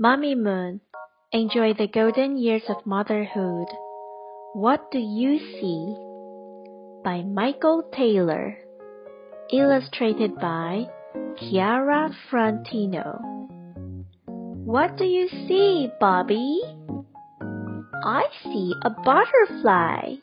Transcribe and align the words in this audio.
Mamimoon, 0.00 0.80
enjoy 1.30 1.74
the 1.74 1.86
golden 1.86 2.38
years 2.38 2.62
of 2.70 2.86
motherhood. 2.86 3.66
What 4.54 4.90
do 4.90 4.98
you 4.98 5.38
see? 5.38 5.94
By 7.04 7.20
Michael 7.20 7.82
Taylor. 7.92 8.56
Illustrated 9.52 10.36
by 10.36 10.86
Chiara 11.36 12.16
Fiorentino. 12.30 13.20
What 14.64 14.96
do 14.96 15.04
you 15.04 15.28
see, 15.28 15.90
Bobby? 16.00 16.62
I 18.02 18.24
see 18.42 18.72
a 18.82 18.88
butterfly. 18.88 20.14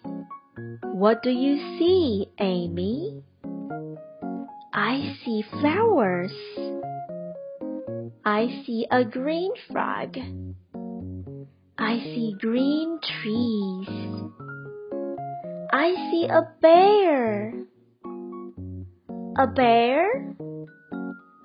What 0.86 1.22
do 1.22 1.30
you 1.30 1.78
see, 1.78 2.26
Amy? 2.40 3.22
I 4.74 5.16
see 5.24 5.44
flowers. 5.52 6.34
I 8.28 8.62
see 8.66 8.86
a 8.92 9.06
green 9.06 9.54
frog. 9.72 10.18
I 11.78 12.00
see 12.00 12.36
green 12.38 13.00
trees. 13.00 13.88
I 15.72 15.96
see 16.12 16.28
a 16.30 16.42
bear. 16.62 17.54
A 19.38 19.48
bear? 19.48 20.36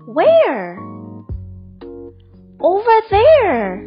Where? 0.06 0.80
Over 2.60 3.00
there. 3.10 3.86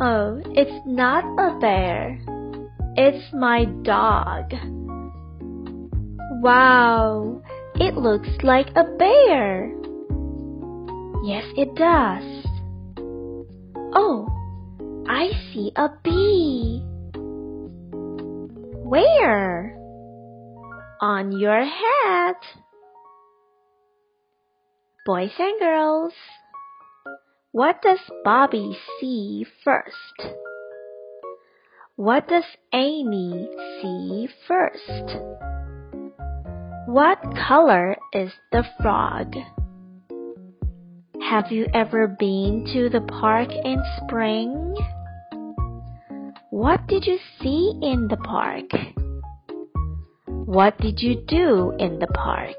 Oh, 0.00 0.40
it's 0.54 0.86
not 0.86 1.24
a 1.38 1.58
bear. 1.58 2.18
It's 2.96 3.34
my 3.34 3.66
dog. 3.82 4.54
Wow, 6.40 7.42
it 7.74 7.96
looks 7.96 8.30
like 8.42 8.68
a 8.74 8.84
bear. 8.96 9.77
Yes, 11.28 11.44
it 11.58 11.74
does. 11.74 12.24
Oh, 13.94 14.26
I 15.06 15.28
see 15.52 15.70
a 15.76 15.90
bee. 16.02 16.80
Where? 18.82 19.76
On 21.02 21.38
your 21.38 21.66
hat. 21.66 22.40
Boys 25.04 25.32
and 25.38 25.60
girls, 25.60 26.14
what 27.52 27.82
does 27.82 28.00
Bobby 28.24 28.78
see 28.98 29.44
first? 29.62 30.34
What 31.96 32.26
does 32.28 32.44
Amy 32.72 33.50
see 33.82 34.28
first? 34.46 35.18
What 36.86 37.18
color 37.46 37.98
is 38.14 38.32
the 38.50 38.64
frog? 38.80 39.34
Have 41.28 41.52
you 41.52 41.66
ever 41.74 42.06
been 42.08 42.64
to 42.72 42.88
the 42.88 43.02
park 43.02 43.50
in 43.50 43.82
spring? 43.98 44.74
What 46.48 46.86
did 46.86 47.04
you 47.04 47.18
see 47.42 47.74
in 47.82 48.08
the 48.08 48.16
park? 48.16 48.64
What 50.24 50.78
did 50.78 51.02
you 51.02 51.22
do 51.28 51.74
in 51.78 51.98
the 51.98 52.06
park? 52.06 52.56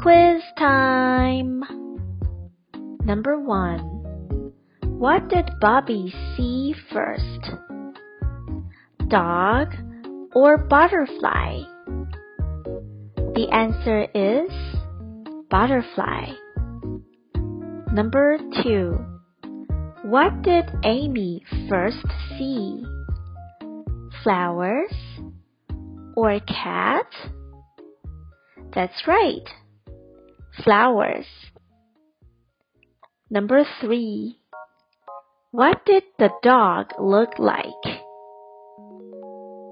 Quiz 0.00 0.42
time! 0.58 1.62
Number 3.04 3.38
one. 3.38 3.78
What 4.82 5.28
did 5.28 5.48
Bobby 5.60 6.12
see 6.36 6.74
first? 6.92 7.52
Dog 9.06 9.72
or 10.34 10.58
butterfly? 10.58 11.60
The 13.36 13.48
answer 13.52 14.08
is 14.12 14.37
butterfly. 15.50 16.32
Number 17.92 18.38
two. 18.62 19.04
What 20.02 20.42
did 20.42 20.64
Amy 20.84 21.42
first 21.68 22.04
see? 22.38 22.84
Flowers 24.22 24.92
or 26.16 26.40
cat? 26.40 27.06
That's 28.74 29.06
right. 29.06 29.48
Flowers. 30.64 31.26
Number 33.30 33.64
three. 33.80 34.38
What 35.50 35.84
did 35.86 36.02
the 36.18 36.30
dog 36.42 36.92
look 36.98 37.38
like? 37.38 37.84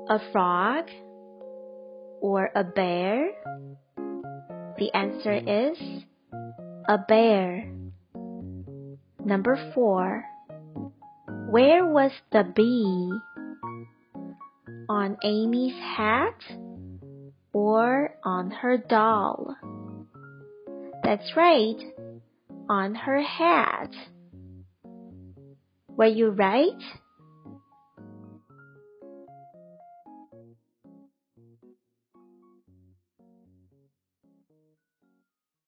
A 0.08 0.20
frog 0.32 0.84
or 2.20 2.50
a 2.54 2.64
bear? 2.64 3.30
The 4.78 4.92
answer 4.92 5.32
is 5.32 5.78
a 6.86 6.98
bear. 6.98 7.72
Number 9.24 9.72
four. 9.74 10.24
Where 11.48 11.86
was 11.86 12.10
the 12.30 12.44
bee? 12.54 13.10
On 14.88 15.16
Amy's 15.24 15.74
hat 15.74 16.38
or 17.52 18.14
on 18.22 18.50
her 18.50 18.76
doll? 18.76 19.56
That's 21.02 21.34
right, 21.36 21.80
on 22.68 22.94
her 22.94 23.22
hat. 23.22 23.90
Were 25.88 26.06
you 26.06 26.28
right? 26.30 26.82